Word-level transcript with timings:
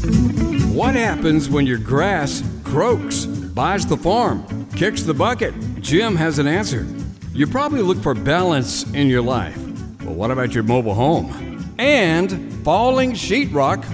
What 0.00 0.94
happens 0.94 1.50
when 1.50 1.66
your 1.66 1.76
grass 1.76 2.42
croaks, 2.64 3.26
buys 3.26 3.84
the 3.86 3.98
farm, 3.98 4.66
kicks 4.70 5.02
the 5.02 5.12
bucket? 5.12 5.52
Jim 5.80 6.16
has 6.16 6.38
an 6.38 6.46
answer. 6.46 6.86
You 7.34 7.46
probably 7.46 7.82
look 7.82 7.98
for 8.02 8.14
balance 8.14 8.90
in 8.92 9.08
your 9.08 9.20
life. 9.20 9.58
But 9.98 10.12
what 10.12 10.30
about 10.30 10.54
your 10.54 10.64
mobile 10.64 10.94
home? 10.94 11.74
And 11.78 12.50
falling 12.64 13.12
sheetrock 13.12 13.84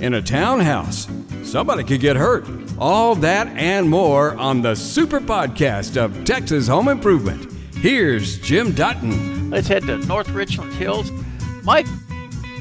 in 0.00 0.14
a 0.14 0.22
townhouse. 0.22 1.08
Somebody 1.42 1.82
could 1.82 2.00
get 2.00 2.14
hurt. 2.14 2.46
All 2.78 3.16
that 3.16 3.48
and 3.48 3.90
more 3.90 4.36
on 4.36 4.62
the 4.62 4.76
super 4.76 5.18
podcast 5.18 5.96
of 5.96 6.24
Texas 6.24 6.68
Home 6.68 6.86
Improvement. 6.86 7.52
Here's 7.74 8.38
Jim 8.38 8.72
Dutton. 8.72 9.50
Let's 9.50 9.66
head 9.66 9.82
to 9.86 9.98
North 10.06 10.28
Richland 10.30 10.72
Hills. 10.74 11.10
Mike. 11.64 11.86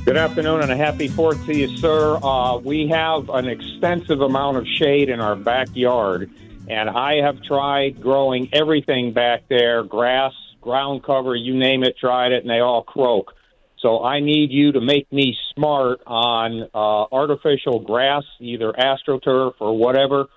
Good 0.07 0.15
afternoon 0.15 0.61
and 0.61 0.71
a 0.71 0.77
happy 0.77 1.09
fourth 1.09 1.45
to 1.47 1.53
you, 1.53 1.67
sir. 1.79 2.17
Uh, 2.23 2.59
we 2.59 2.87
have 2.87 3.27
an 3.27 3.49
extensive 3.49 4.21
amount 4.21 4.55
of 4.55 4.65
shade 4.65 5.09
in 5.09 5.19
our 5.19 5.35
backyard, 5.35 6.31
and 6.69 6.89
I 6.89 7.15
have 7.15 7.43
tried 7.43 8.01
growing 8.01 8.47
everything 8.53 9.11
back 9.11 9.49
there 9.49 9.83
grass, 9.83 10.31
ground 10.61 11.03
cover, 11.03 11.35
you 11.35 11.57
name 11.57 11.83
it, 11.83 11.97
tried 11.97 12.31
it, 12.31 12.41
and 12.41 12.49
they 12.49 12.61
all 12.61 12.83
croak. 12.83 13.33
So 13.79 14.01
I 14.01 14.21
need 14.21 14.49
you 14.49 14.71
to 14.71 14.79
make 14.79 15.11
me 15.11 15.35
smart 15.53 15.99
on 16.07 16.69
uh, 16.73 17.13
artificial 17.13 17.81
grass, 17.81 18.23
either 18.39 18.71
AstroTurf 18.71 19.55
or 19.59 19.77
whatever. 19.77 20.27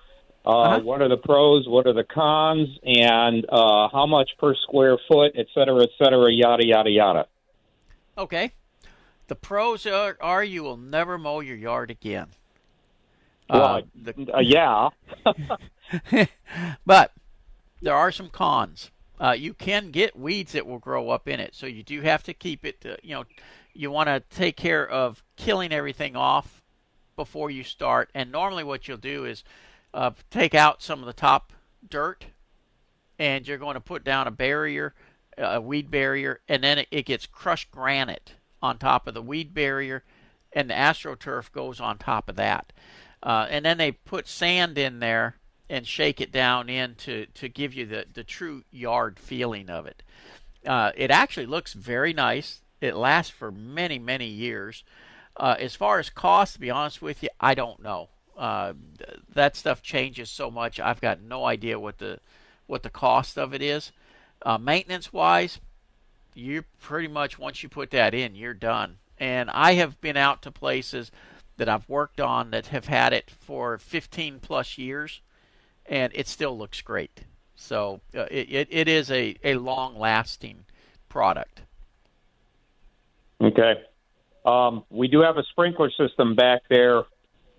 Uh, 0.45 0.49
uh-huh. 0.49 0.79
What 0.81 1.01
are 1.01 1.07
the 1.07 1.15
pros? 1.15 1.65
What 1.65 1.87
are 1.87 1.93
the 1.93 2.03
cons? 2.03 2.67
And 2.83 3.45
uh, 3.47 3.87
how 3.87 4.05
much 4.05 4.31
per 4.37 4.53
square 4.53 4.97
foot, 5.07 5.31
et 5.37 5.47
cetera, 5.53 5.83
et 5.83 5.91
cetera, 5.97 6.29
yada, 6.29 6.67
yada, 6.67 6.89
yada. 6.89 7.27
Okay. 8.17 8.51
The 9.31 9.35
pros 9.35 9.85
are, 9.85 10.17
are 10.19 10.43
you 10.43 10.61
will 10.61 10.75
never 10.75 11.17
mow 11.17 11.39
your 11.39 11.55
yard 11.55 11.89
again. 11.89 12.27
Well, 13.49 13.63
uh, 13.63 13.81
the... 13.95 14.29
Uh, 14.29 14.39
yeah. 14.41 14.89
but 16.85 17.13
there 17.81 17.95
are 17.95 18.11
some 18.11 18.27
cons. 18.27 18.91
Uh, 19.21 19.31
you 19.31 19.53
can 19.53 19.91
get 19.91 20.19
weeds 20.19 20.51
that 20.51 20.67
will 20.67 20.79
grow 20.79 21.09
up 21.11 21.29
in 21.29 21.39
it, 21.39 21.55
so 21.55 21.65
you 21.65 21.81
do 21.81 22.01
have 22.01 22.23
to 22.23 22.33
keep 22.33 22.65
it. 22.65 22.85
Uh, 22.85 22.97
you 23.03 23.15
know, 23.15 23.23
you 23.73 23.89
want 23.89 24.07
to 24.07 24.21
take 24.35 24.57
care 24.57 24.85
of 24.85 25.23
killing 25.37 25.71
everything 25.71 26.17
off 26.17 26.61
before 27.15 27.49
you 27.49 27.63
start. 27.63 28.09
And 28.13 28.33
normally, 28.33 28.65
what 28.65 28.89
you'll 28.89 28.97
do 28.97 29.23
is 29.23 29.45
uh, 29.93 30.11
take 30.29 30.53
out 30.53 30.83
some 30.83 30.99
of 30.99 31.05
the 31.05 31.13
top 31.13 31.53
dirt, 31.89 32.25
and 33.17 33.47
you're 33.47 33.57
going 33.57 33.75
to 33.75 33.79
put 33.79 34.03
down 34.03 34.27
a 34.27 34.31
barrier, 34.31 34.93
a 35.37 35.61
weed 35.61 35.89
barrier, 35.89 36.41
and 36.49 36.61
then 36.61 36.79
it, 36.79 36.89
it 36.91 37.05
gets 37.05 37.25
crushed 37.25 37.71
granite 37.71 38.33
on 38.61 38.77
top 38.77 39.07
of 39.07 39.13
the 39.13 39.21
weed 39.21 39.53
barrier, 39.53 40.03
and 40.53 40.69
the 40.69 40.73
astroturf 40.73 41.51
goes 41.51 41.79
on 41.79 41.97
top 41.97 42.29
of 42.29 42.35
that. 42.35 42.73
Uh, 43.23 43.47
and 43.49 43.65
then 43.65 43.77
they 43.77 43.91
put 43.91 44.27
sand 44.27 44.77
in 44.77 44.99
there 44.99 45.37
and 45.69 45.87
shake 45.87 46.19
it 46.19 46.31
down 46.31 46.69
in 46.69 46.95
to, 46.95 47.25
to 47.27 47.47
give 47.47 47.73
you 47.73 47.85
the, 47.85 48.05
the 48.13 48.23
true 48.23 48.63
yard 48.71 49.17
feeling 49.19 49.69
of 49.69 49.85
it. 49.85 50.03
Uh, 50.65 50.91
it 50.95 51.11
actually 51.11 51.45
looks 51.45 51.73
very 51.73 52.13
nice. 52.13 52.61
It 52.81 52.95
lasts 52.95 53.31
for 53.31 53.51
many, 53.51 53.97
many 53.99 54.27
years. 54.27 54.83
Uh, 55.37 55.55
as 55.59 55.75
far 55.75 55.99
as 55.99 56.09
cost, 56.09 56.55
to 56.55 56.59
be 56.59 56.69
honest 56.69 57.01
with 57.01 57.23
you, 57.23 57.29
I 57.39 57.53
don't 57.53 57.81
know. 57.81 58.09
Uh, 58.37 58.73
that 59.33 59.55
stuff 59.55 59.81
changes 59.81 60.29
so 60.29 60.51
much. 60.51 60.79
I've 60.79 60.99
got 61.01 61.21
no 61.21 61.45
idea 61.45 61.79
what 61.79 61.99
the 61.99 62.19
what 62.67 62.83
the 62.83 62.89
cost 62.89 63.37
of 63.37 63.53
it 63.53 63.61
is. 63.61 63.91
Uh, 64.43 64.57
maintenance 64.57 65.13
wise, 65.13 65.59
you 66.33 66.63
pretty 66.79 67.07
much 67.07 67.37
once 67.37 67.63
you 67.63 67.69
put 67.69 67.91
that 67.91 68.13
in, 68.13 68.35
you're 68.35 68.53
done. 68.53 68.97
And 69.17 69.49
I 69.49 69.73
have 69.73 69.99
been 70.01 70.17
out 70.17 70.41
to 70.43 70.51
places 70.51 71.11
that 71.57 71.69
I've 71.69 71.87
worked 71.87 72.19
on 72.19 72.51
that 72.51 72.67
have 72.67 72.85
had 72.85 73.13
it 73.13 73.29
for 73.29 73.77
15 73.77 74.39
plus 74.39 74.77
years 74.77 75.21
and 75.85 76.11
it 76.15 76.27
still 76.27 76.57
looks 76.57 76.81
great. 76.81 77.21
So 77.55 78.01
uh, 78.15 78.21
it, 78.31 78.51
it, 78.51 78.67
it 78.71 78.87
is 78.87 79.11
a, 79.11 79.35
a 79.43 79.55
long 79.55 79.99
lasting 79.99 80.65
product. 81.09 81.61
Okay. 83.39 83.75
Um, 84.45 84.83
we 84.89 85.07
do 85.07 85.21
have 85.21 85.37
a 85.37 85.43
sprinkler 85.51 85.91
system 85.91 86.35
back 86.35 86.61
there. 86.69 86.99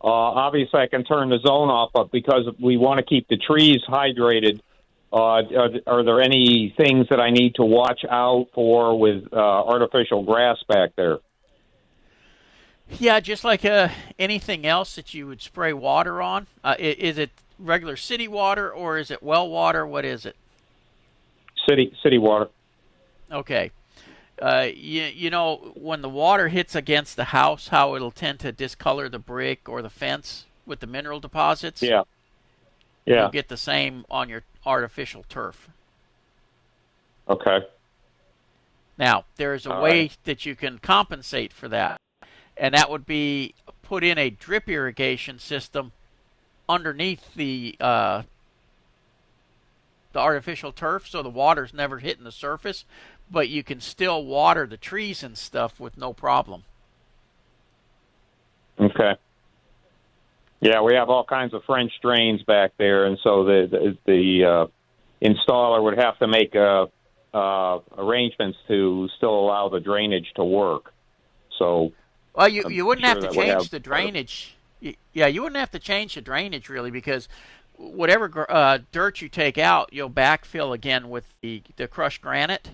Uh, 0.04 0.08
obviously, 0.08 0.80
I 0.80 0.88
can 0.88 1.04
turn 1.04 1.28
the 1.28 1.38
zone 1.38 1.68
off, 1.68 1.90
but 1.94 2.10
because 2.10 2.48
we 2.60 2.76
want 2.76 2.98
to 2.98 3.04
keep 3.04 3.28
the 3.28 3.36
trees 3.36 3.80
hydrated, 3.88 4.60
uh, 5.12 5.16
are, 5.16 5.70
are, 5.86 6.04
there 6.04 6.22
any 6.22 6.72
things 6.76 7.08
that 7.10 7.20
I 7.20 7.30
need 7.30 7.56
to 7.56 7.64
watch 7.64 8.00
out 8.08 8.46
for 8.54 8.98
with 8.98 9.24
uh, 9.32 9.36
artificial 9.36 10.22
grass 10.22 10.58
back 10.68 10.96
there? 10.96 11.18
Yeah, 12.98 13.20
just 13.20 13.44
like 13.44 13.64
uh, 13.64 13.88
anything 14.18 14.66
else 14.66 14.96
that 14.96 15.14
you 15.14 15.26
would 15.26 15.42
spray 15.42 15.72
water 15.72 16.22
on. 16.22 16.46
Uh, 16.64 16.76
is 16.78 17.18
it 17.18 17.30
regular 17.58 17.96
city 17.96 18.26
water 18.28 18.70
or 18.70 18.98
is 18.98 19.10
it 19.10 19.22
well 19.22 19.48
water? 19.48 19.86
What 19.86 20.04
is 20.04 20.26
it? 20.26 20.36
City 21.68 21.94
city 22.02 22.18
water. 22.18 22.48
Okay. 23.30 23.70
Uh, 24.40 24.68
you, 24.74 25.02
you 25.04 25.30
know 25.30 25.72
when 25.74 26.02
the 26.02 26.08
water 26.08 26.48
hits 26.48 26.74
against 26.74 27.16
the 27.16 27.24
house, 27.24 27.68
how 27.68 27.94
it'll 27.94 28.10
tend 28.10 28.40
to 28.40 28.50
discolor 28.50 29.08
the 29.08 29.18
brick 29.18 29.68
or 29.68 29.82
the 29.82 29.90
fence 29.90 30.46
with 30.66 30.80
the 30.80 30.86
mineral 30.86 31.20
deposits. 31.20 31.82
Yeah. 31.82 32.02
Yeah. 33.06 33.22
You'll 33.22 33.30
get 33.30 33.48
the 33.48 33.56
same 33.56 34.04
on 34.10 34.28
your 34.28 34.42
artificial 34.64 35.24
turf. 35.28 35.68
Okay. 37.28 37.60
Now 38.98 39.24
there's 39.36 39.66
a 39.66 39.72
All 39.72 39.82
way 39.82 40.00
right. 40.00 40.18
that 40.24 40.46
you 40.46 40.54
can 40.54 40.78
compensate 40.78 41.52
for 41.52 41.68
that, 41.68 41.98
and 42.56 42.74
that 42.74 42.90
would 42.90 43.06
be 43.06 43.54
put 43.82 44.04
in 44.04 44.18
a 44.18 44.30
drip 44.30 44.68
irrigation 44.68 45.38
system 45.38 45.92
underneath 46.68 47.34
the 47.34 47.76
uh, 47.80 48.22
the 50.12 50.18
artificial 50.18 50.72
turf, 50.72 51.08
so 51.08 51.22
the 51.22 51.30
water's 51.30 51.72
never 51.72 51.98
hitting 51.98 52.24
the 52.24 52.32
surface, 52.32 52.84
but 53.30 53.48
you 53.48 53.62
can 53.62 53.80
still 53.80 54.24
water 54.24 54.66
the 54.66 54.76
trees 54.76 55.22
and 55.22 55.36
stuff 55.36 55.80
with 55.80 55.96
no 55.96 56.12
problem. 56.12 56.64
Okay. 58.78 59.16
Yeah, 60.62 60.80
we 60.80 60.94
have 60.94 61.10
all 61.10 61.24
kinds 61.24 61.52
of 61.52 61.62
French 61.64 61.92
drains 62.00 62.42
back 62.44 62.72
there, 62.78 63.04
and 63.04 63.18
so 63.22 63.44
the 63.44 63.68
the, 63.70 63.98
the 64.06 64.44
uh, 64.44 64.66
installer 65.20 65.82
would 65.82 65.98
have 65.98 66.18
to 66.20 66.26
make 66.26 66.56
uh, 66.56 66.86
uh, 67.34 67.80
arrangements 67.98 68.56
to 68.68 69.08
still 69.18 69.38
allow 69.38 69.68
the 69.68 69.80
drainage 69.80 70.32
to 70.36 70.44
work. 70.44 70.94
So, 71.58 71.92
well, 72.34 72.48
you 72.48 72.70
you 72.70 72.86
wouldn't 72.86 73.04
sure 73.04 73.14
have 73.14 73.30
to 73.30 73.36
change 73.36 73.50
have 73.50 73.70
the 73.70 73.80
drainage 73.80 74.56
yeah, 75.12 75.26
you 75.26 75.42
wouldn't 75.42 75.58
have 75.58 75.70
to 75.72 75.78
change 75.78 76.14
the 76.14 76.20
drainage 76.20 76.68
really 76.68 76.90
because 76.90 77.28
whatever 77.76 78.46
uh, 78.50 78.78
dirt 78.90 79.20
you 79.20 79.28
take 79.28 79.58
out, 79.58 79.92
you'll 79.92 80.10
backfill 80.10 80.74
again 80.74 81.08
with 81.08 81.26
the, 81.40 81.62
the 81.76 81.88
crushed 81.88 82.22
granite. 82.22 82.70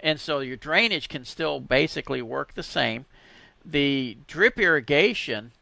And 0.00 0.20
so 0.20 0.40
your 0.40 0.56
drainage 0.56 1.08
can 1.08 1.24
still 1.24 1.58
basically 1.58 2.22
work 2.22 2.54
the 2.54 2.62
same. 2.62 3.06
The 3.64 4.18
drip 4.26 4.58
irrigation, 4.58 5.52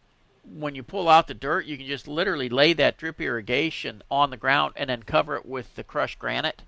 when 0.44 0.74
you 0.74 0.82
pull 0.82 1.08
out 1.08 1.26
the 1.26 1.34
dirt, 1.34 1.66
you 1.66 1.76
can 1.76 1.86
just 1.86 2.06
literally 2.06 2.48
lay 2.48 2.72
that 2.74 2.98
drip 2.98 3.20
irrigation 3.20 4.02
on 4.10 4.30
the 4.30 4.36
ground 4.36 4.74
and 4.76 4.90
then 4.90 5.02
cover 5.02 5.36
it 5.36 5.46
with 5.46 5.74
the 5.74 5.84
crushed 5.84 6.18
granite. 6.18 6.62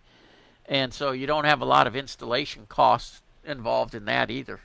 And 0.68 0.92
so 0.92 1.12
you 1.12 1.26
don't 1.26 1.44
have 1.44 1.60
a 1.60 1.66
lot 1.66 1.86
of 1.86 1.94
installation 1.94 2.66
costs 2.68 3.22
involved 3.44 3.94
in 3.94 4.04
that 4.06 4.30
either. 4.30 4.60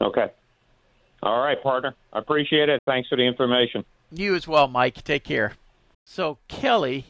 Okay. 0.00 0.30
All 1.22 1.40
right, 1.40 1.60
partner. 1.62 1.94
I 2.12 2.18
appreciate 2.18 2.68
it. 2.68 2.82
Thanks 2.86 3.08
for 3.08 3.16
the 3.16 3.26
information. 3.26 3.84
You 4.10 4.34
as 4.34 4.46
well, 4.46 4.68
Mike. 4.68 5.02
Take 5.02 5.24
care. 5.24 5.54
So 6.04 6.38
Kelly 6.48 7.04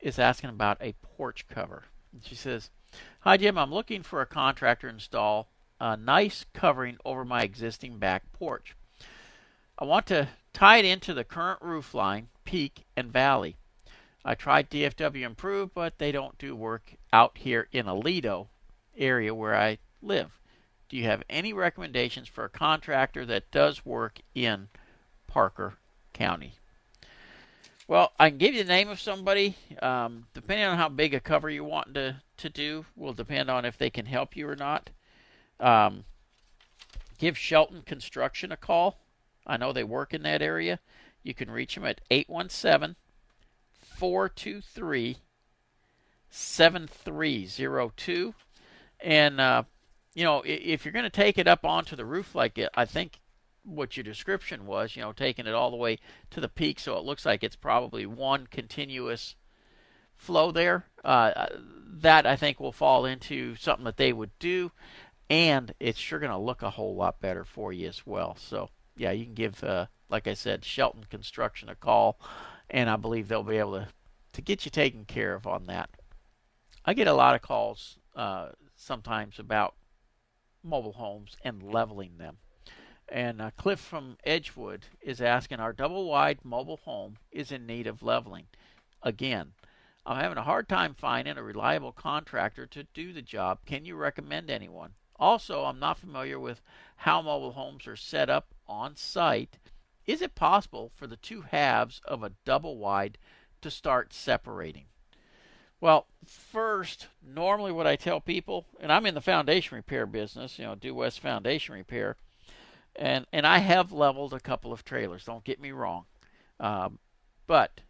is 0.00 0.18
asking 0.18 0.50
about 0.50 0.78
a 0.80 0.94
porch 1.16 1.46
cover. 1.48 1.84
She 2.22 2.34
says, 2.34 2.70
"Hi 3.20 3.36
Jim, 3.36 3.58
I'm 3.58 3.72
looking 3.72 4.02
for 4.02 4.20
a 4.20 4.26
contractor 4.26 4.88
to 4.88 4.94
install 4.94 5.48
a 5.78 5.96
nice 5.96 6.44
covering 6.52 6.98
over 7.04 7.24
my 7.24 7.42
existing 7.42 7.98
back 7.98 8.30
porch. 8.32 8.74
I 9.80 9.84
want 9.84 10.06
to 10.08 10.28
tie 10.52 10.78
it 10.78 10.84
into 10.84 11.14
the 11.14 11.24
current 11.24 11.62
roof 11.62 11.94
line, 11.94 12.28
peak 12.44 12.84
and 12.96 13.12
valley. 13.12 13.56
I 14.24 14.34
tried 14.34 14.70
DFW 14.70 15.22
Improve, 15.22 15.72
but 15.72 15.98
they 15.98 16.12
don't 16.12 16.36
do 16.38 16.54
work 16.54 16.94
out 17.12 17.38
here 17.38 17.68
in 17.72 17.86
Aledo 17.86 18.48
area 18.96 19.34
where 19.34 19.56
I 19.56 19.78
live 20.02 20.40
do 20.90 20.96
you 20.96 21.04
have 21.04 21.22
any 21.30 21.52
recommendations 21.52 22.28
for 22.28 22.44
a 22.44 22.50
contractor 22.50 23.24
that 23.24 23.50
does 23.52 23.86
work 23.86 24.20
in 24.34 24.68
Parker 25.28 25.74
County? 26.12 26.54
Well, 27.86 28.12
I 28.18 28.28
can 28.28 28.38
give 28.38 28.54
you 28.54 28.64
the 28.64 28.68
name 28.68 28.88
of 28.88 29.00
somebody. 29.00 29.56
Um, 29.80 30.26
depending 30.34 30.66
on 30.66 30.76
how 30.76 30.88
big 30.88 31.14
a 31.14 31.20
cover 31.20 31.48
you 31.48 31.64
want 31.64 31.94
to, 31.94 32.20
to 32.38 32.48
do, 32.48 32.84
will 32.96 33.12
depend 33.12 33.48
on 33.48 33.64
if 33.64 33.78
they 33.78 33.88
can 33.88 34.06
help 34.06 34.36
you 34.36 34.48
or 34.48 34.56
not. 34.56 34.90
Um, 35.60 36.04
give 37.18 37.38
Shelton 37.38 37.82
Construction 37.82 38.50
a 38.50 38.56
call. 38.56 38.98
I 39.50 39.56
know 39.56 39.72
they 39.72 39.84
work 39.84 40.14
in 40.14 40.22
that 40.22 40.42
area. 40.42 40.78
You 41.24 41.34
can 41.34 41.50
reach 41.50 41.74
them 41.74 41.84
at 41.84 42.00
817 42.10 42.96
423 43.96 45.16
7302. 46.30 48.34
And 49.00 49.40
uh, 49.40 49.64
you 50.14 50.24
know, 50.24 50.42
if 50.46 50.84
you're 50.84 50.92
going 50.92 51.02
to 51.02 51.10
take 51.10 51.36
it 51.36 51.48
up 51.48 51.64
onto 51.64 51.96
the 51.96 52.04
roof 52.04 52.34
like 52.34 52.58
it, 52.58 52.70
I 52.74 52.84
think 52.84 53.18
what 53.64 53.96
your 53.96 54.04
description 54.04 54.66
was, 54.66 54.94
you 54.94 55.02
know, 55.02 55.12
taking 55.12 55.46
it 55.46 55.54
all 55.54 55.70
the 55.70 55.76
way 55.76 55.98
to 56.30 56.40
the 56.40 56.48
peak, 56.48 56.78
so 56.78 56.96
it 56.96 57.04
looks 57.04 57.26
like 57.26 57.42
it's 57.42 57.56
probably 57.56 58.06
one 58.06 58.46
continuous 58.46 59.34
flow 60.16 60.52
there. 60.52 60.86
Uh, 61.04 61.46
that 61.92 62.24
I 62.24 62.36
think 62.36 62.60
will 62.60 62.72
fall 62.72 63.04
into 63.04 63.56
something 63.56 63.84
that 63.84 63.96
they 63.96 64.12
would 64.12 64.30
do, 64.38 64.70
and 65.28 65.74
it's 65.80 65.98
sure 65.98 66.20
going 66.20 66.32
to 66.32 66.38
look 66.38 66.62
a 66.62 66.70
whole 66.70 66.94
lot 66.94 67.20
better 67.20 67.44
for 67.44 67.72
you 67.72 67.88
as 67.88 68.06
well. 68.06 68.36
So 68.38 68.70
yeah, 69.00 69.12
you 69.12 69.24
can 69.24 69.32
give, 69.32 69.64
uh, 69.64 69.86
like 70.10 70.26
I 70.26 70.34
said, 70.34 70.62
Shelton 70.62 71.04
Construction 71.08 71.70
a 71.70 71.74
call, 71.74 72.20
and 72.68 72.90
I 72.90 72.96
believe 72.96 73.28
they'll 73.28 73.42
be 73.42 73.56
able 73.56 73.72
to 73.72 73.88
to 74.34 74.42
get 74.42 74.64
you 74.64 74.70
taken 74.70 75.04
care 75.06 75.34
of 75.34 75.46
on 75.46 75.66
that. 75.66 75.90
I 76.84 76.94
get 76.94 77.08
a 77.08 77.14
lot 77.14 77.34
of 77.34 77.42
calls 77.42 77.98
uh, 78.14 78.50
sometimes 78.76 79.40
about 79.40 79.74
mobile 80.62 80.92
homes 80.92 81.36
and 81.42 81.62
leveling 81.62 82.18
them. 82.18 82.36
And 83.08 83.42
uh, 83.42 83.50
Cliff 83.56 83.80
from 83.80 84.18
Edgewood 84.22 84.84
is 85.00 85.20
asking, 85.20 85.58
our 85.58 85.72
double 85.72 86.04
wide 86.04 86.44
mobile 86.44 86.78
home 86.84 87.16
is 87.32 87.50
in 87.50 87.66
need 87.66 87.88
of 87.88 88.04
leveling. 88.04 88.44
Again, 89.02 89.52
I'm 90.06 90.20
having 90.20 90.38
a 90.38 90.44
hard 90.44 90.68
time 90.68 90.94
finding 90.94 91.36
a 91.36 91.42
reliable 91.42 91.92
contractor 91.92 92.66
to 92.66 92.84
do 92.94 93.12
the 93.12 93.22
job. 93.22 93.58
Can 93.66 93.84
you 93.84 93.96
recommend 93.96 94.48
anyone? 94.48 94.92
Also, 95.20 95.64
I'm 95.64 95.78
not 95.78 95.98
familiar 95.98 96.40
with 96.40 96.62
how 96.96 97.20
mobile 97.20 97.52
homes 97.52 97.86
are 97.86 97.96
set 97.96 98.30
up 98.30 98.54
on 98.66 98.96
site. 98.96 99.58
Is 100.06 100.22
it 100.22 100.34
possible 100.34 100.90
for 100.96 101.06
the 101.06 101.16
two 101.16 101.42
halves 101.42 102.00
of 102.06 102.22
a 102.22 102.32
double 102.46 102.78
wide 102.78 103.18
to 103.60 103.70
start 103.70 104.14
separating? 104.14 104.86
Well, 105.80 106.06
first, 106.26 107.08
normally 107.22 107.70
what 107.70 107.86
I 107.86 107.96
tell 107.96 108.20
people, 108.20 108.66
and 108.80 108.90
I'm 108.90 109.06
in 109.06 109.14
the 109.14 109.20
foundation 109.20 109.76
repair 109.76 110.06
business, 110.06 110.58
you 110.58 110.64
know, 110.64 110.74
Due 110.74 110.94
West 110.94 111.20
Foundation 111.20 111.74
Repair, 111.74 112.16
and 112.96 113.26
and 113.32 113.46
I 113.46 113.58
have 113.58 113.92
leveled 113.92 114.34
a 114.34 114.40
couple 114.40 114.72
of 114.72 114.84
trailers. 114.84 115.24
Don't 115.24 115.44
get 115.44 115.60
me 115.60 115.70
wrong, 115.70 116.04
um, 116.58 116.98
but 117.46 117.80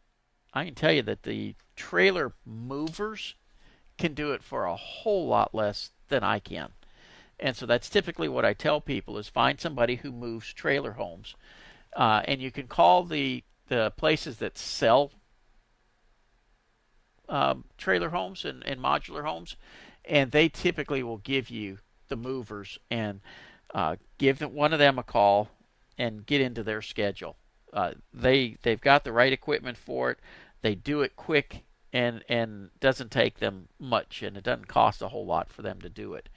I 0.53 0.65
can 0.65 0.75
tell 0.75 0.93
you 0.93 1.03
that 1.03 1.23
the 1.23 1.55
trailer 1.75 2.33
movers 2.45 3.35
can 3.99 4.15
do 4.15 4.33
it 4.33 4.43
for 4.43 4.67
a 4.67 4.77
whole 4.77 5.27
lot 5.27 5.55
less 5.55 5.91
than 6.09 6.23
I 6.23 6.39
can. 6.39 6.73
And 7.41 7.57
so 7.57 7.67
that's 7.67 7.89
typically 7.89 8.29
what 8.29 8.45
I 8.45 8.53
tell 8.53 8.81
people 8.81 9.19
is 9.19 9.29
find 9.29 9.61
somebody 9.61 9.97
who 9.97 10.13
moves 10.13 10.53
trailer 10.53 10.93
homes. 10.93 11.35
Uh, 11.97 12.23
and 12.27 12.41
you 12.41 12.51
can 12.51 12.67
call 12.69 13.05
the 13.05 13.43
the 13.69 13.93
places 13.97 14.39
that 14.39 14.59
sell 14.59 15.13
um, 17.29 17.65
trailer 17.79 18.11
homes 18.11 18.45
and, 18.45 18.67
and 18.67 18.81
modular 18.81 19.25
homes, 19.25 19.57
and 20.05 20.33
they 20.33 20.49
typically 20.49 21.03
will 21.05 21.19
give 21.19 21.49
you 21.51 21.79
the 22.09 22.17
movers 22.17 22.79
and 22.91 23.21
uh, 23.73 23.95
give 24.19 24.41
one 24.41 24.73
of 24.73 24.81
them 24.81 24.99
a 24.99 25.05
call 25.05 25.49
and 25.97 26.27
get 26.27 26.41
into 26.41 26.65
their 26.65 26.83
schedule. 26.83 27.37
Uh, 27.73 27.93
they 28.13 28.57
they've 28.63 28.81
got 28.81 29.05
the 29.05 29.13
right 29.13 29.33
equipment 29.33 29.79
for 29.79 30.11
it. 30.11 30.19
They 30.63 30.75
do 30.75 31.03
it 31.03 31.15
quick 31.17 31.63
and 31.93 32.25
and 32.29 32.71
doesn't 32.81 33.11
take 33.11 33.39
them 33.39 33.69
much, 33.79 34.23
and 34.23 34.37
it 34.37 34.45
doesn't 34.45 34.69
cost 34.69 35.01
a 35.01 35.09
whole 35.09 35.27
lot 35.27 35.49
for 35.49 35.63
them 35.63 35.81
to 35.81 35.89
do 35.89 36.15
it. 36.15 36.29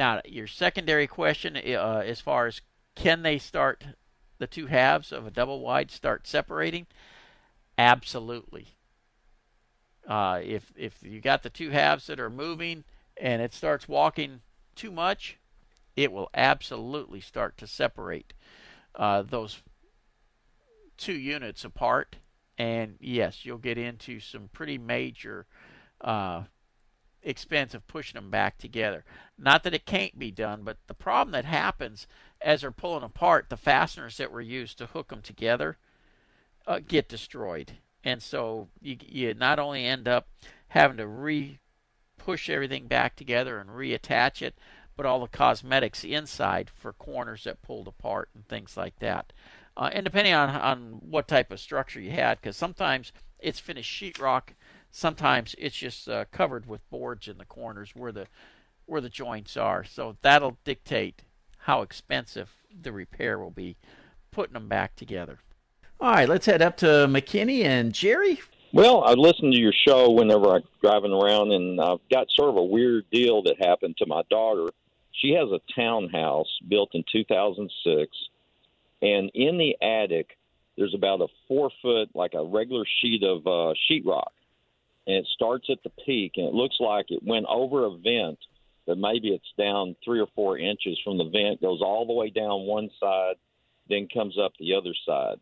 Now, 0.00 0.22
your 0.24 0.46
secondary 0.46 1.06
question, 1.06 1.58
uh, 1.58 2.02
as 2.06 2.22
far 2.22 2.46
as 2.46 2.62
can 2.94 3.20
they 3.20 3.36
start 3.36 3.84
the 4.38 4.46
two 4.46 4.64
halves 4.64 5.12
of 5.12 5.26
a 5.26 5.30
double 5.30 5.60
wide 5.60 5.90
start 5.90 6.26
separating? 6.26 6.86
Absolutely. 7.76 8.68
Uh, 10.08 10.40
if 10.42 10.72
if 10.74 11.02
you 11.02 11.20
got 11.20 11.42
the 11.42 11.50
two 11.50 11.68
halves 11.68 12.06
that 12.06 12.18
are 12.18 12.30
moving 12.30 12.84
and 13.18 13.42
it 13.42 13.52
starts 13.52 13.88
walking 13.88 14.40
too 14.74 14.90
much, 14.90 15.36
it 15.96 16.12
will 16.12 16.30
absolutely 16.32 17.20
start 17.20 17.58
to 17.58 17.66
separate 17.66 18.32
uh, 18.94 19.20
those 19.20 19.60
two 20.96 21.12
units 21.12 21.62
apart. 21.62 22.16
And 22.56 22.96
yes, 23.00 23.44
you'll 23.44 23.58
get 23.58 23.76
into 23.76 24.18
some 24.18 24.48
pretty 24.50 24.78
major 24.78 25.44
uh, 26.00 26.44
expense 27.22 27.74
of 27.74 27.86
pushing 27.86 28.20
them 28.20 28.30
back 28.30 28.58
together. 28.58 29.04
Not 29.38 29.62
that 29.62 29.74
it 29.74 29.86
can't 29.86 30.18
be 30.18 30.30
done, 30.30 30.62
but 30.62 30.78
the 30.86 30.94
problem 30.94 31.32
that 31.32 31.44
happens 31.44 32.06
as 32.40 32.60
they're 32.62 32.70
pulling 32.70 33.02
apart, 33.02 33.46
the 33.48 33.56
fasteners 33.56 34.16
that 34.16 34.32
were 34.32 34.40
used 34.40 34.78
to 34.78 34.86
hook 34.86 35.08
them 35.08 35.22
together 35.22 35.76
uh, 36.66 36.80
get 36.86 37.08
destroyed. 37.08 37.72
And 38.02 38.22
so 38.22 38.68
you, 38.80 38.96
you 39.06 39.34
not 39.34 39.58
only 39.58 39.84
end 39.84 40.08
up 40.08 40.28
having 40.68 40.96
to 40.98 41.06
re 41.06 41.58
push 42.16 42.50
everything 42.50 42.86
back 42.86 43.16
together 43.16 43.58
and 43.58 43.70
reattach 43.70 44.42
it, 44.42 44.54
but 44.96 45.06
all 45.06 45.20
the 45.20 45.28
cosmetics 45.28 46.04
inside 46.04 46.70
for 46.74 46.92
corners 46.92 47.44
that 47.44 47.62
pulled 47.62 47.88
apart 47.88 48.28
and 48.34 48.46
things 48.46 48.76
like 48.76 48.98
that. 48.98 49.32
Uh, 49.76 49.88
and 49.92 50.04
depending 50.04 50.34
on, 50.34 50.50
on 50.50 50.98
what 51.00 51.26
type 51.26 51.50
of 51.50 51.58
structure 51.58 52.00
you 52.00 52.10
had, 52.10 52.38
because 52.38 52.56
sometimes 52.56 53.12
it's 53.38 53.58
finished 53.58 53.90
sheetrock 53.90 54.50
Sometimes 54.90 55.54
it's 55.58 55.76
just 55.76 56.08
uh, 56.08 56.24
covered 56.32 56.66
with 56.66 56.88
boards 56.90 57.28
in 57.28 57.38
the 57.38 57.44
corners 57.44 57.92
where 57.94 58.12
the 58.12 58.26
where 58.86 59.00
the 59.00 59.08
joints 59.08 59.56
are. 59.56 59.84
So 59.84 60.16
that'll 60.20 60.58
dictate 60.64 61.22
how 61.58 61.82
expensive 61.82 62.50
the 62.82 62.92
repair 62.92 63.38
will 63.38 63.52
be 63.52 63.76
putting 64.32 64.54
them 64.54 64.68
back 64.68 64.96
together. 64.96 65.38
All 66.00 66.10
right, 66.10 66.28
let's 66.28 66.46
head 66.46 66.62
up 66.62 66.76
to 66.78 66.86
McKinney 66.86 67.62
and 67.64 67.92
Jerry. 67.92 68.40
Well, 68.72 69.04
I 69.04 69.12
listen 69.12 69.50
to 69.52 69.58
your 69.58 69.72
show 69.86 70.10
whenever 70.10 70.54
I'm 70.54 70.62
driving 70.80 71.12
around, 71.12 71.52
and 71.52 71.80
I've 71.80 71.98
got 72.10 72.28
sort 72.30 72.50
of 72.50 72.56
a 72.56 72.64
weird 72.64 73.04
deal 73.10 73.42
that 73.42 73.56
happened 73.60 73.96
to 73.98 74.06
my 74.06 74.22
daughter. 74.30 74.70
She 75.12 75.32
has 75.32 75.48
a 75.50 75.60
townhouse 75.74 76.48
built 76.68 76.90
in 76.94 77.04
2006, 77.12 78.10
and 79.02 79.30
in 79.34 79.58
the 79.58 79.76
attic, 79.82 80.36
there's 80.76 80.94
about 80.94 81.20
a 81.20 81.26
four 81.46 81.70
foot, 81.82 82.10
like 82.14 82.34
a 82.34 82.44
regular 82.44 82.84
sheet 83.00 83.22
of 83.22 83.46
uh, 83.46 83.74
sheetrock 83.90 84.30
and 85.06 85.16
it 85.16 85.26
starts 85.34 85.66
at 85.70 85.82
the 85.82 85.90
peak, 86.04 86.32
and 86.36 86.46
it 86.46 86.54
looks 86.54 86.76
like 86.80 87.06
it 87.08 87.22
went 87.22 87.46
over 87.48 87.84
a 87.84 87.90
vent, 87.90 88.38
but 88.86 88.98
maybe 88.98 89.28
it's 89.28 89.52
down 89.58 89.96
three 90.04 90.20
or 90.20 90.28
four 90.34 90.58
inches 90.58 90.98
from 91.04 91.18
the 91.18 91.24
vent, 91.24 91.60
goes 91.60 91.80
all 91.82 92.06
the 92.06 92.12
way 92.12 92.30
down 92.30 92.66
one 92.66 92.90
side, 93.00 93.36
then 93.88 94.08
comes 94.12 94.38
up 94.38 94.52
the 94.58 94.74
other 94.74 94.94
side. 95.06 95.38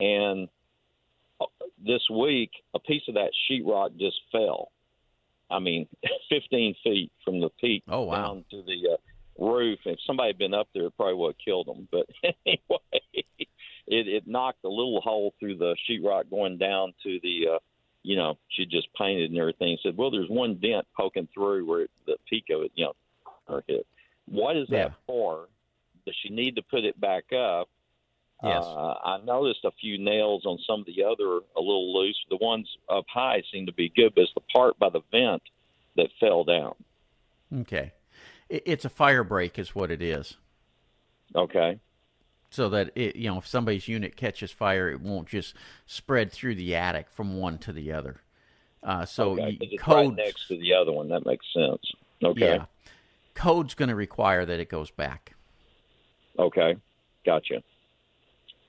And 0.00 0.48
uh, 1.40 1.46
this 1.84 2.02
week, 2.10 2.50
a 2.74 2.78
piece 2.78 3.02
of 3.08 3.14
that 3.14 3.30
sheetrock 3.48 3.98
just 3.98 4.16
fell. 4.30 4.70
I 5.50 5.58
mean, 5.58 5.86
15 6.30 6.74
feet 6.82 7.12
from 7.24 7.40
the 7.40 7.50
peak 7.60 7.82
oh, 7.88 8.02
wow. 8.02 8.16
down 8.16 8.44
to 8.50 8.62
the 8.62 8.94
uh, 8.94 9.44
roof. 9.44 9.78
If 9.84 9.98
somebody 10.06 10.30
had 10.30 10.38
been 10.38 10.54
up 10.54 10.68
there, 10.74 10.86
it 10.86 10.96
probably 10.96 11.14
would 11.14 11.34
have 11.34 11.44
killed 11.44 11.66
them. 11.66 11.88
But 11.90 12.06
anyway, 12.46 13.02
it, 13.86 14.08
it 14.08 14.26
knocked 14.26 14.64
a 14.64 14.68
little 14.68 15.00
hole 15.00 15.34
through 15.38 15.58
the 15.58 15.76
sheetrock 15.88 16.30
going 16.30 16.58
down 16.58 16.94
to 17.02 17.20
the 17.22 17.54
uh, 17.54 17.58
you 18.06 18.14
know, 18.14 18.38
she 18.48 18.64
just 18.64 18.86
painted 18.94 19.30
and 19.30 19.38
everything. 19.38 19.76
Said, 19.82 19.96
well, 19.96 20.12
there's 20.12 20.28
one 20.28 20.60
dent 20.62 20.86
poking 20.96 21.26
through 21.34 21.66
where 21.66 21.80
it, 21.82 21.90
the 22.06 22.16
peak 22.30 22.44
of 22.50 22.62
it, 22.62 22.70
you 22.76 22.84
know, 22.84 22.92
her 23.48 23.64
hit. 23.66 23.84
What 24.26 24.56
is 24.56 24.68
yeah. 24.70 24.84
that 24.84 24.92
for? 25.08 25.48
Does 26.06 26.14
she 26.22 26.28
need 26.28 26.54
to 26.54 26.62
put 26.62 26.84
it 26.84 27.00
back 27.00 27.32
up? 27.32 27.68
Yes. 28.44 28.62
Uh, 28.64 28.94
I 29.04 29.18
noticed 29.24 29.64
a 29.64 29.72
few 29.72 29.98
nails 29.98 30.46
on 30.46 30.58
some 30.68 30.80
of 30.80 30.86
the 30.86 31.02
other 31.02 31.40
a 31.56 31.60
little 31.60 31.92
loose. 31.98 32.18
The 32.30 32.36
ones 32.36 32.68
up 32.88 33.06
high 33.12 33.42
seem 33.52 33.66
to 33.66 33.72
be 33.72 33.88
good, 33.88 34.14
but 34.14 34.22
it's 34.22 34.34
the 34.34 34.40
part 34.54 34.78
by 34.78 34.90
the 34.90 35.00
vent 35.10 35.42
that 35.96 36.08
fell 36.20 36.44
down. 36.44 36.74
Okay. 37.62 37.92
It's 38.48 38.84
a 38.84 38.90
fire 38.90 39.24
break, 39.24 39.58
is 39.58 39.74
what 39.74 39.90
it 39.90 40.00
is. 40.00 40.36
Okay 41.34 41.80
so 42.50 42.68
that 42.68 42.90
it 42.94 43.16
you 43.16 43.28
know 43.28 43.38
if 43.38 43.46
somebody's 43.46 43.88
unit 43.88 44.16
catches 44.16 44.50
fire, 44.50 44.90
it 44.90 45.00
won't 45.00 45.28
just 45.28 45.54
spread 45.86 46.32
through 46.32 46.54
the 46.54 46.74
attic 46.74 47.08
from 47.10 47.36
one 47.36 47.58
to 47.58 47.72
the 47.72 47.92
other. 47.92 48.20
Uh, 48.82 49.04
so 49.04 49.32
okay, 49.32 49.58
codes, 49.78 50.16
right 50.16 50.26
next 50.26 50.48
to 50.48 50.56
the 50.58 50.72
other 50.74 50.92
one. 50.92 51.08
That 51.08 51.26
makes 51.26 51.46
sense. 51.52 51.82
Okay. 52.22 52.56
Yeah. 52.56 52.64
Code's 53.34 53.74
going 53.74 53.90
to 53.90 53.94
require 53.94 54.46
that 54.46 54.60
it 54.60 54.70
goes 54.70 54.90
back. 54.90 55.34
Okay, 56.38 56.76
gotcha. 57.24 57.62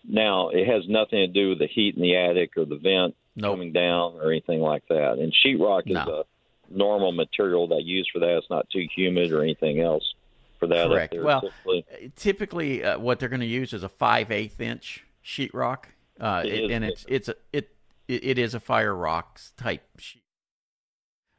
Now 0.07 0.49
it 0.49 0.67
has 0.67 0.87
nothing 0.87 1.19
to 1.19 1.27
do 1.27 1.49
with 1.49 1.59
the 1.59 1.67
heat 1.67 1.95
in 1.95 2.01
the 2.01 2.15
attic 2.15 2.51
or 2.57 2.65
the 2.65 2.77
vent 2.77 3.15
nope. 3.35 3.53
coming 3.53 3.71
down 3.71 4.15
or 4.15 4.31
anything 4.31 4.59
like 4.59 4.83
that. 4.89 5.19
And 5.19 5.33
sheetrock 5.33 5.83
is 5.85 5.93
no. 5.93 6.23
a 6.23 6.23
normal 6.69 7.11
material 7.11 7.67
that 7.67 7.75
I 7.75 7.79
use 7.79 8.09
for 8.11 8.19
that. 8.19 8.37
It's 8.37 8.49
not 8.49 8.69
too 8.69 8.87
humid 8.93 9.31
or 9.31 9.41
anything 9.41 9.79
else 9.79 10.13
for 10.59 10.67
that. 10.67 10.87
Correct. 10.87 11.15
well, 11.17 11.41
typically, 11.41 11.85
typically 12.15 12.83
uh, 12.83 12.99
what 12.99 13.19
they're 13.19 13.29
going 13.29 13.41
to 13.41 13.45
use 13.45 13.73
is 13.73 13.83
a 13.83 13.89
five 13.89 14.31
eighth 14.31 14.59
inch 14.59 15.05
sheetrock, 15.23 15.85
uh, 16.19 16.43
it 16.45 16.71
and 16.71 16.83
it's 16.83 17.05
it's 17.07 17.29
a, 17.29 17.35
it 17.53 17.69
it 18.07 18.37
is 18.37 18.53
a 18.53 18.59
fire 18.59 18.95
rocks 18.95 19.51
type 19.57 19.83
sheet. 19.99 20.23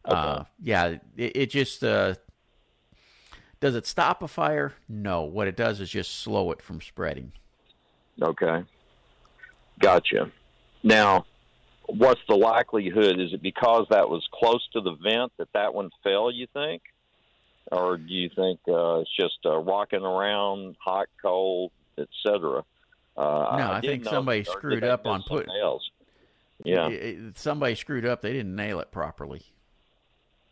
Okay. 0.06 0.16
Uh, 0.16 0.44
yeah, 0.62 0.96
it, 1.16 1.32
it 1.36 1.46
just 1.50 1.82
uh, 1.82 2.14
does 3.60 3.74
it 3.74 3.86
stop 3.86 4.22
a 4.22 4.28
fire? 4.28 4.74
No. 4.88 5.22
What 5.22 5.48
it 5.48 5.56
does 5.56 5.80
is 5.80 5.90
just 5.90 6.20
slow 6.20 6.52
it 6.52 6.62
from 6.62 6.80
spreading. 6.80 7.32
Okay, 8.20 8.64
gotcha. 9.78 10.30
Now, 10.82 11.26
what's 11.86 12.20
the 12.28 12.36
likelihood? 12.36 13.20
Is 13.20 13.32
it 13.32 13.42
because 13.42 13.86
that 13.90 14.08
was 14.08 14.26
close 14.32 14.66
to 14.72 14.80
the 14.80 14.96
vent 15.02 15.32
that 15.38 15.48
that 15.54 15.74
one 15.74 15.90
fell? 16.02 16.30
You 16.30 16.46
think? 16.52 16.82
Or 17.72 17.96
do 17.96 18.12
you 18.12 18.28
think 18.34 18.60
uh, 18.68 19.00
it's 19.00 19.10
just 19.18 19.38
uh, 19.44 19.56
rocking 19.58 20.02
around, 20.04 20.76
hot, 20.78 21.08
cold, 21.20 21.70
etc. 21.98 22.64
Uh, 23.16 23.22
No, 23.58 23.70
I 23.72 23.80
did 23.80 23.90
think 23.90 24.04
somebody 24.04 24.44
screwed 24.44 24.84
up 24.84 25.06
on 25.06 25.22
some 25.22 25.38
put- 25.38 25.46
nails. 25.48 25.90
Yeah. 26.64 26.88
Somebody 27.36 27.74
screwed 27.76 28.04
up. 28.04 28.20
They 28.20 28.32
didn't 28.32 28.56
nail 28.56 28.80
it 28.80 28.90
properly. 28.90 29.42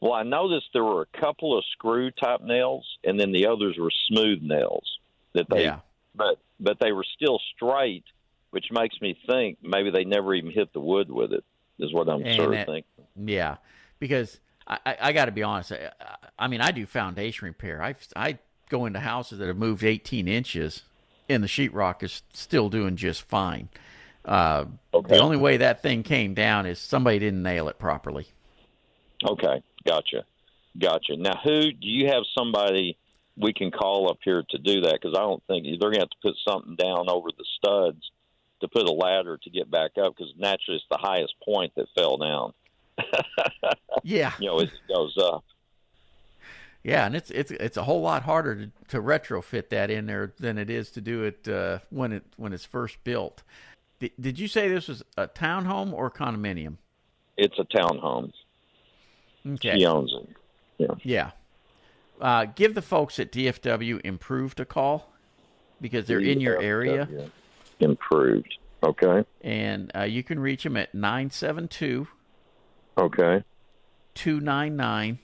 Well, 0.00 0.12
I 0.12 0.22
noticed 0.22 0.66
there 0.72 0.84
were 0.84 1.02
a 1.02 1.20
couple 1.20 1.56
of 1.58 1.64
screw 1.72 2.10
type 2.10 2.42
nails, 2.42 2.86
and 3.02 3.18
then 3.18 3.32
the 3.32 3.46
others 3.46 3.76
were 3.78 3.90
smooth 4.08 4.40
nails 4.42 4.84
that 5.32 5.48
they, 5.48 5.64
yeah. 5.64 5.80
but 6.14 6.38
but 6.60 6.78
they 6.80 6.92
were 6.92 7.04
still 7.16 7.40
straight, 7.56 8.04
which 8.50 8.66
makes 8.70 9.00
me 9.00 9.18
think 9.26 9.58
maybe 9.62 9.90
they 9.90 10.04
never 10.04 10.34
even 10.34 10.50
hit 10.50 10.72
the 10.72 10.80
wood 10.80 11.10
with 11.10 11.32
it. 11.32 11.44
Is 11.78 11.92
what 11.92 12.08
I'm 12.08 12.22
And 12.24 12.36
sort 12.36 12.48
of 12.48 12.54
that- 12.54 12.66
thinking. 12.66 13.04
Yeah, 13.26 13.56
because 13.98 14.38
I, 14.66 14.78
I, 14.84 14.96
I 15.00 15.12
got 15.12 15.26
to 15.26 15.32
be 15.32 15.42
honest. 15.42 15.72
I, 15.72 15.90
I 16.38 16.48
mean, 16.48 16.60
I 16.60 16.70
do 16.70 16.86
foundation 16.86 17.46
repair. 17.46 17.82
I 17.82 17.94
I 18.14 18.38
go 18.68 18.86
into 18.86 19.00
houses 19.00 19.38
that 19.38 19.48
have 19.48 19.56
moved 19.56 19.84
18 19.84 20.26
inches, 20.28 20.82
and 21.28 21.42
the 21.42 21.48
sheetrock 21.48 22.02
is 22.02 22.22
still 22.32 22.68
doing 22.68 22.96
just 22.96 23.22
fine. 23.22 23.68
Uh, 24.24 24.66
Okay. 24.96 25.16
The 25.16 25.22
only 25.22 25.36
way 25.36 25.58
that 25.58 25.82
thing 25.82 26.02
came 26.02 26.32
down 26.32 26.64
is 26.64 26.78
somebody 26.78 27.18
didn't 27.18 27.42
nail 27.42 27.68
it 27.68 27.78
properly. 27.78 28.26
Okay, 29.22 29.62
gotcha, 29.86 30.24
gotcha. 30.78 31.16
Now, 31.16 31.38
who 31.44 31.70
do 31.72 31.86
you 31.88 32.08
have 32.08 32.22
somebody 32.36 32.96
we 33.36 33.52
can 33.52 33.70
call 33.70 34.10
up 34.10 34.18
here 34.24 34.42
to 34.50 34.58
do 34.58 34.80
that? 34.82 34.94
Because 34.94 35.14
I 35.14 35.20
don't 35.20 35.42
think 35.46 35.66
they're 35.66 35.90
going 35.90 35.94
to 35.94 36.00
have 36.00 36.10
to 36.10 36.16
put 36.22 36.34
something 36.48 36.76
down 36.76 37.10
over 37.10 37.28
the 37.36 37.44
studs 37.58 38.10
to 38.60 38.68
put 38.68 38.88
a 38.88 38.92
ladder 38.92 39.38
to 39.42 39.50
get 39.50 39.70
back 39.70 39.92
up. 40.02 40.16
Because 40.16 40.32
naturally, 40.38 40.76
it's 40.76 40.84
the 40.90 40.96
highest 40.96 41.34
point 41.44 41.72
that 41.76 41.88
fell 41.94 42.16
down. 42.16 42.54
Yeah, 44.04 44.32
You 44.38 44.46
know, 44.48 44.58
it 44.60 44.70
goes 44.88 45.16
up. 45.18 45.44
yeah, 46.84 47.06
and 47.06 47.16
it's 47.16 47.30
it's 47.30 47.50
it's 47.50 47.76
a 47.76 47.82
whole 47.84 48.00
lot 48.00 48.22
harder 48.22 48.54
to, 48.54 48.70
to 48.88 49.02
retrofit 49.02 49.70
that 49.70 49.90
in 49.90 50.06
there 50.06 50.32
than 50.38 50.58
it 50.58 50.70
is 50.70 50.90
to 50.92 51.00
do 51.00 51.24
it 51.24 51.48
uh, 51.48 51.78
when 51.90 52.12
it 52.12 52.24
when 52.36 52.52
it's 52.52 52.64
first 52.64 53.02
built. 53.04 53.42
Did, 53.98 54.12
did 54.20 54.38
you 54.38 54.46
say 54.48 54.68
this 54.68 54.86
was 54.88 55.02
a 55.16 55.26
townhome 55.26 55.92
or 55.92 56.10
condominium? 56.10 56.76
It's 57.36 57.58
a 57.58 57.64
townhome. 57.64 58.32
Okay. 59.46 59.78
She 59.78 59.86
owns 59.86 60.14
it. 60.14 60.28
Yeah. 60.78 60.94
Yeah. 61.02 61.30
Uh, 62.20 62.44
give 62.54 62.74
the 62.74 62.82
folks 62.82 63.18
at 63.18 63.32
DFW 63.32 64.00
Improved 64.04 64.60
a 64.60 64.64
call 64.64 65.10
because 65.80 66.06
they're 66.06 66.20
in 66.20 66.40
your 66.40 66.60
area, 66.60 67.08
Improved. 67.80 68.56
Okay. 68.82 69.24
and 69.42 69.90
uh, 69.96 70.02
you 70.02 70.22
can 70.22 70.38
reach 70.38 70.62
them 70.62 70.76
at 70.76 70.94
972 70.94 72.06
Okay. 72.98 73.44
299 74.14 75.18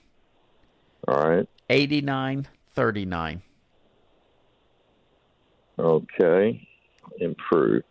All 1.07 1.29
right. 1.29 1.47
8939. 1.69 3.41
Okay. 5.79 6.67
Improved. 7.19 7.85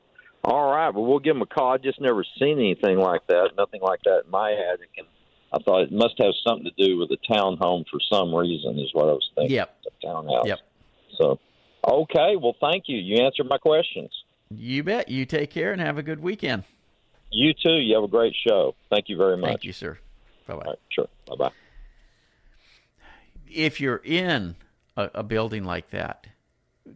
All 0.44 0.72
right. 0.72 0.90
Well, 0.90 1.04
we'll 1.04 1.18
give 1.18 1.34
them 1.34 1.42
a 1.42 1.46
call. 1.46 1.72
I 1.72 1.78
just 1.78 2.00
never 2.00 2.24
seen 2.38 2.58
anything 2.58 2.98
like 2.98 3.26
that. 3.28 3.50
Nothing 3.56 3.80
like 3.80 4.00
that 4.04 4.22
in 4.24 4.30
my 4.30 4.52
attic, 4.52 4.90
and 4.98 5.06
I 5.52 5.58
thought 5.58 5.82
it 5.82 5.92
must 5.92 6.14
have 6.18 6.32
something 6.46 6.64
to 6.64 6.84
do 6.84 6.98
with 6.98 7.10
a 7.10 7.32
townhome 7.32 7.84
for 7.90 8.00
some 8.12 8.34
reason. 8.34 8.78
Is 8.78 8.90
what 8.92 9.08
I 9.08 9.12
was 9.12 9.30
thinking. 9.34 9.56
Yep. 9.56 9.76
A 9.86 10.06
townhouse. 10.06 10.46
Yep. 10.46 10.58
So. 11.18 11.38
Okay. 11.86 12.36
Well, 12.36 12.54
thank 12.60 12.84
you. 12.86 12.98
You 12.98 13.24
answered 13.24 13.48
my 13.48 13.58
questions. 13.58 14.10
You 14.50 14.82
bet. 14.82 15.08
You 15.08 15.26
take 15.26 15.50
care 15.50 15.72
and 15.72 15.80
have 15.80 15.98
a 15.98 16.02
good 16.02 16.20
weekend. 16.20 16.64
You 17.32 17.54
too. 17.54 17.76
You 17.76 17.94
have 17.94 18.04
a 18.04 18.08
great 18.08 18.34
show. 18.46 18.74
Thank 18.90 19.08
you 19.08 19.16
very 19.16 19.36
much. 19.36 19.48
Thank 19.48 19.64
you, 19.64 19.72
sir. 19.72 19.98
Bye 20.46 20.54
bye. 20.54 20.62
Right. 20.66 20.78
Sure. 20.90 21.08
Bye 21.26 21.36
bye. 21.36 21.50
if 23.50 23.80
you're 23.80 24.02
in 24.04 24.56
a, 24.96 25.10
a 25.16 25.22
building 25.22 25.64
like 25.64 25.90
that, 25.90 26.26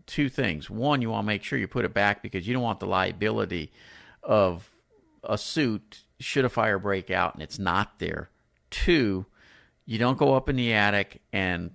two 0.06 0.28
things. 0.28 0.68
One, 0.70 1.02
you 1.02 1.10
want 1.10 1.24
to 1.24 1.26
make 1.26 1.42
sure 1.42 1.58
you 1.58 1.68
put 1.68 1.84
it 1.84 1.94
back 1.94 2.22
because 2.22 2.46
you 2.46 2.54
don't 2.54 2.62
want 2.62 2.80
the 2.80 2.86
liability 2.86 3.72
of 4.22 4.70
a 5.24 5.38
suit 5.38 6.02
should 6.18 6.44
a 6.44 6.48
fire 6.48 6.78
break 6.78 7.10
out 7.10 7.34
and 7.34 7.42
it's 7.42 7.58
not 7.58 7.98
there. 7.98 8.30
Two, 8.70 9.26
you 9.84 9.98
don't 9.98 10.18
go 10.18 10.34
up 10.34 10.48
in 10.48 10.56
the 10.56 10.72
attic 10.72 11.20
and 11.32 11.70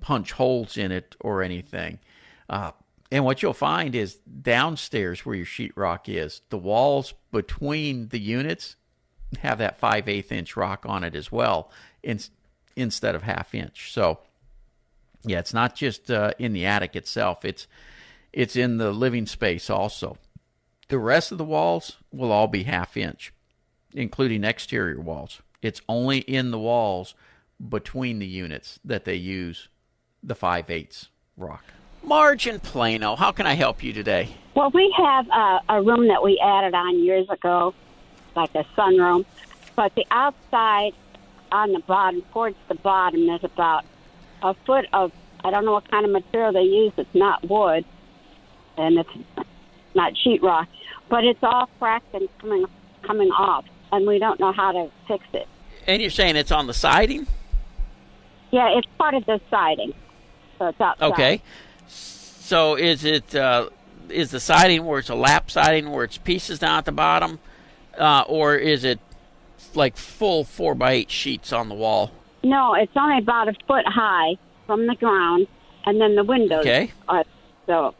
punch 0.00 0.32
holes 0.32 0.76
in 0.76 0.92
it 0.92 1.14
or 1.20 1.42
anything. 1.42 1.98
Uh, 2.48 2.72
and 3.12 3.26
what 3.26 3.42
you'll 3.42 3.52
find 3.52 3.94
is 3.94 4.14
downstairs 4.14 5.26
where 5.26 5.36
your 5.36 5.44
sheetrock 5.44 6.08
is, 6.08 6.40
the 6.48 6.56
walls 6.56 7.12
between 7.30 8.08
the 8.08 8.18
units 8.18 8.76
have 9.40 9.58
that 9.58 9.78
5 9.78 10.08
8 10.08 10.32
inch 10.32 10.56
rock 10.56 10.86
on 10.88 11.04
it 11.04 11.14
as 11.14 11.30
well 11.30 11.70
in, 12.02 12.18
instead 12.74 13.14
of 13.14 13.22
half 13.22 13.54
inch. 13.54 13.92
So, 13.92 14.20
yeah, 15.24 15.40
it's 15.40 15.52
not 15.52 15.76
just 15.76 16.10
uh, 16.10 16.32
in 16.38 16.54
the 16.54 16.64
attic 16.64 16.96
itself, 16.96 17.44
it's, 17.44 17.66
it's 18.32 18.56
in 18.56 18.78
the 18.78 18.92
living 18.92 19.26
space 19.26 19.68
also. 19.68 20.16
The 20.88 20.98
rest 20.98 21.32
of 21.32 21.38
the 21.38 21.44
walls 21.44 21.98
will 22.10 22.32
all 22.32 22.48
be 22.48 22.62
half 22.62 22.96
inch, 22.96 23.30
including 23.92 24.42
exterior 24.42 25.00
walls. 25.00 25.42
It's 25.60 25.82
only 25.86 26.20
in 26.20 26.50
the 26.50 26.58
walls 26.58 27.14
between 27.68 28.20
the 28.20 28.26
units 28.26 28.80
that 28.82 29.04
they 29.04 29.16
use 29.16 29.68
the 30.22 30.34
5 30.34 30.70
8 30.70 31.08
rock. 31.36 31.64
Marge 32.02 32.46
in 32.46 32.60
Plano, 32.60 33.16
how 33.16 33.32
can 33.32 33.46
I 33.46 33.54
help 33.54 33.82
you 33.82 33.92
today? 33.92 34.28
Well, 34.54 34.70
we 34.70 34.92
have 34.96 35.28
a, 35.28 35.60
a 35.68 35.82
room 35.82 36.08
that 36.08 36.22
we 36.22 36.40
added 36.44 36.74
on 36.74 37.02
years 37.02 37.28
ago, 37.30 37.74
like 38.36 38.54
a 38.54 38.64
sunroom, 38.76 39.24
but 39.76 39.94
the 39.94 40.04
outside 40.10 40.92
on 41.52 41.72
the 41.72 41.80
bottom, 41.80 42.22
towards 42.32 42.56
the 42.68 42.74
bottom, 42.74 43.26
there's 43.26 43.44
about 43.44 43.84
a 44.42 44.54
foot 44.66 44.86
of, 44.92 45.12
I 45.44 45.50
don't 45.50 45.64
know 45.64 45.72
what 45.72 45.90
kind 45.90 46.04
of 46.04 46.10
material 46.10 46.52
they 46.52 46.62
use. 46.62 46.92
It's 46.96 47.14
not 47.14 47.48
wood, 47.48 47.84
and 48.76 48.98
it's 48.98 49.10
not 49.94 50.14
sheetrock, 50.14 50.66
but 51.08 51.24
it's 51.24 51.42
all 51.42 51.68
cracked 51.78 52.14
and 52.14 52.28
coming 52.38 52.66
coming 53.02 53.30
off, 53.30 53.64
and 53.90 54.06
we 54.06 54.18
don't 54.18 54.38
know 54.38 54.52
how 54.52 54.72
to 54.72 54.90
fix 55.08 55.24
it. 55.32 55.48
And 55.86 56.00
you're 56.00 56.10
saying 56.10 56.36
it's 56.36 56.52
on 56.52 56.66
the 56.68 56.74
siding? 56.74 57.26
Yeah, 58.52 58.78
it's 58.78 58.86
part 58.98 59.14
of 59.14 59.26
the 59.26 59.40
siding, 59.50 59.92
so 60.58 60.68
it's 60.68 60.80
outside. 60.80 61.12
Okay. 61.12 61.42
So 62.52 62.74
is 62.74 63.02
it 63.06 63.34
uh, 63.34 63.70
is 64.10 64.30
the 64.30 64.38
siding 64.38 64.84
where 64.84 64.98
it's 64.98 65.08
a 65.08 65.14
lap 65.14 65.50
siding 65.50 65.90
where 65.90 66.04
it's 66.04 66.18
pieces 66.18 66.58
down 66.58 66.76
at 66.76 66.84
the 66.84 66.92
bottom, 66.92 67.38
uh, 67.96 68.24
or 68.28 68.56
is 68.56 68.84
it 68.84 69.00
like 69.74 69.96
full 69.96 70.44
four 70.44 70.74
by 70.74 70.92
eight 70.92 71.10
sheets 71.10 71.50
on 71.50 71.70
the 71.70 71.74
wall? 71.74 72.10
No, 72.44 72.74
it's 72.74 72.92
only 72.94 73.16
about 73.16 73.48
a 73.48 73.54
foot 73.66 73.86
high 73.86 74.36
from 74.66 74.86
the 74.86 74.94
ground, 74.96 75.46
and 75.86 75.98
then 75.98 76.14
the 76.14 76.24
windows 76.24 76.60
Okay. 76.60 76.92
are 77.08 77.24
so 77.66 77.94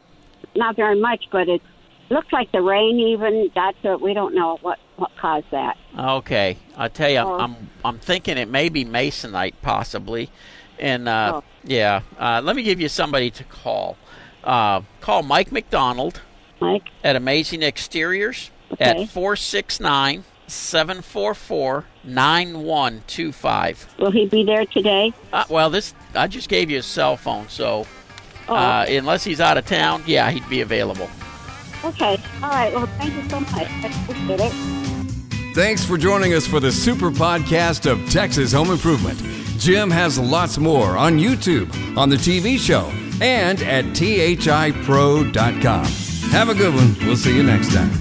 not 0.55 0.75
very 0.75 1.01
much, 1.01 1.25
but 1.31 1.49
it 1.49 1.63
looks 2.11 2.31
like 2.31 2.51
the 2.51 2.61
rain 2.61 2.99
even 2.99 3.49
got 3.55 3.73
to 3.81 3.93
it. 3.93 4.01
We 4.01 4.13
don't 4.13 4.35
know 4.35 4.59
what 4.61 4.77
what 4.97 5.09
caused 5.19 5.49
that. 5.49 5.77
Okay, 5.97 6.57
I 6.77 6.89
tell 6.89 7.09
you, 7.09 7.17
Oh. 7.17 7.39
I'm 7.39 7.55
I'm 7.83 7.97
thinking 7.97 8.37
it 8.37 8.49
may 8.49 8.69
be 8.69 8.85
masonite 8.85 9.55
possibly, 9.63 10.29
and 10.77 11.09
uh, 11.09 11.41
Oh. 11.41 11.43
yeah, 11.63 12.01
uh, 12.19 12.39
let 12.43 12.55
me 12.55 12.61
give 12.61 12.79
you 12.79 12.87
somebody 12.87 13.31
to 13.31 13.43
call. 13.45 13.97
Uh, 14.43 14.81
call 15.01 15.23
Mike 15.23 15.51
McDonald 15.51 16.21
Mike, 16.59 16.83
at 17.03 17.15
Amazing 17.15 17.63
Exteriors 17.63 18.49
Okay. 18.73 18.85
at 19.03 19.09
469 19.09 20.23
744 20.47 21.85
9125. 22.03 23.87
will 23.99 24.11
he 24.11 24.25
be 24.25 24.43
there 24.43 24.65
today? 24.65 25.13
Uh, 25.31 25.43
well, 25.49 25.69
this 25.69 25.93
I 26.15 26.27
just 26.27 26.49
gave 26.49 26.69
you 26.69 26.77
his 26.77 26.85
cell 26.85 27.15
phone, 27.17 27.47
so 27.49 27.85
Oh, 28.49 28.55
uh, 28.55 28.85
unless 28.89 29.23
he's 29.23 29.39
out 29.39 29.57
of 29.57 29.65
town, 29.65 30.03
yeah, 30.05 30.29
he'd 30.29 30.47
be 30.49 30.59
available. 30.61 31.09
okay. 31.85 32.17
All 32.41 32.49
right. 32.49 32.73
Well, 32.73 32.87
thank 32.97 33.13
you 33.13 33.29
so 33.29 33.39
much. 33.39 33.53
I 33.53 33.87
appreciate 34.03 34.39
it. 34.41 34.51
Thanks 35.55 35.85
for 35.85 35.97
joining 35.97 36.33
us 36.33 36.45
for 36.47 36.59
the 36.59 36.71
super 36.71 37.09
podcast 37.11 37.89
of 37.89 38.09
Texas 38.09 38.51
Home 38.51 38.71
Improvement. 38.71 39.19
Jim 39.59 39.89
has 39.91 40.17
lots 40.19 40.57
more 40.57 40.97
on 40.97 41.19
YouTube, 41.19 41.69
on 41.95 42.09
the 42.09 42.15
TV 42.17 42.57
show, 42.57 42.91
and 43.21 43.61
at 43.61 43.85
thipro.com. 43.85 45.85
Have 46.31 46.49
a 46.49 46.55
good 46.55 46.73
one. 46.73 46.95
We'll 47.05 47.15
see 47.15 47.35
you 47.35 47.43
next 47.43 47.73
time. 47.73 47.91